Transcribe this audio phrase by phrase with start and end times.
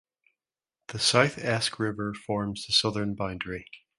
[0.87, 3.67] The South Esk River forms the southern boundary.